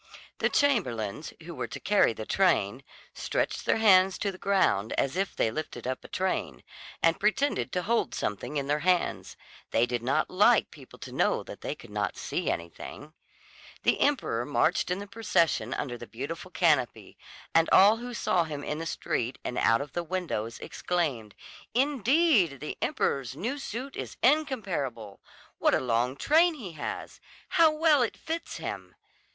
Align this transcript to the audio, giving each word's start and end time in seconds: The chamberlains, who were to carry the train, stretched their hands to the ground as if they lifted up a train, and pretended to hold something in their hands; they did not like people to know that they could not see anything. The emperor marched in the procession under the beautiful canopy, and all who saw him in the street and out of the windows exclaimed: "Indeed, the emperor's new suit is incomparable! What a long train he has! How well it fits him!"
The 0.39 0.49
chamberlains, 0.49 1.31
who 1.43 1.53
were 1.53 1.67
to 1.67 1.79
carry 1.79 2.11
the 2.11 2.25
train, 2.25 2.83
stretched 3.13 3.67
their 3.67 3.77
hands 3.77 4.17
to 4.17 4.31
the 4.31 4.39
ground 4.39 4.93
as 4.93 5.15
if 5.15 5.35
they 5.35 5.51
lifted 5.51 5.85
up 5.85 6.03
a 6.03 6.07
train, 6.07 6.63
and 7.03 7.19
pretended 7.19 7.71
to 7.73 7.83
hold 7.83 8.15
something 8.15 8.57
in 8.57 8.65
their 8.65 8.79
hands; 8.79 9.37
they 9.69 9.85
did 9.85 10.01
not 10.01 10.27
like 10.31 10.71
people 10.71 10.97
to 10.97 11.11
know 11.11 11.43
that 11.43 11.61
they 11.61 11.75
could 11.75 11.91
not 11.91 12.17
see 12.17 12.49
anything. 12.49 13.13
The 13.83 13.99
emperor 13.99 14.43
marched 14.43 14.89
in 14.89 14.97
the 14.97 15.05
procession 15.05 15.71
under 15.71 15.99
the 15.99 16.07
beautiful 16.07 16.49
canopy, 16.49 17.15
and 17.53 17.69
all 17.69 17.97
who 17.97 18.15
saw 18.15 18.43
him 18.45 18.63
in 18.63 18.79
the 18.79 18.87
street 18.87 19.37
and 19.43 19.55
out 19.59 19.81
of 19.81 19.93
the 19.93 20.01
windows 20.03 20.57
exclaimed: 20.61 21.35
"Indeed, 21.75 22.59
the 22.59 22.75
emperor's 22.81 23.35
new 23.35 23.59
suit 23.59 23.95
is 23.95 24.17
incomparable! 24.23 25.21
What 25.59 25.75
a 25.75 25.79
long 25.79 26.15
train 26.15 26.55
he 26.55 26.71
has! 26.71 27.19
How 27.49 27.69
well 27.69 28.01
it 28.01 28.17
fits 28.17 28.57
him!" 28.57 28.95